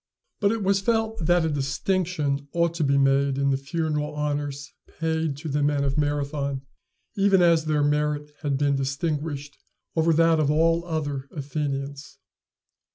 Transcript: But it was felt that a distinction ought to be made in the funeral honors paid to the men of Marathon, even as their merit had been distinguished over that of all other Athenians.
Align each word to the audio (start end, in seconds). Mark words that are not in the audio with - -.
But 0.39 0.51
it 0.51 0.63
was 0.63 0.81
felt 0.81 1.19
that 1.27 1.45
a 1.45 1.49
distinction 1.49 2.47
ought 2.53 2.73
to 2.73 2.83
be 2.83 2.97
made 2.97 3.37
in 3.37 3.51
the 3.51 3.55
funeral 3.57 4.15
honors 4.15 4.73
paid 4.87 5.37
to 5.37 5.47
the 5.47 5.61
men 5.61 5.83
of 5.83 5.95
Marathon, 5.95 6.63
even 7.15 7.43
as 7.43 7.65
their 7.65 7.83
merit 7.83 8.31
had 8.41 8.57
been 8.57 8.75
distinguished 8.75 9.59
over 9.95 10.11
that 10.11 10.39
of 10.39 10.49
all 10.49 10.83
other 10.87 11.27
Athenians. 11.29 12.17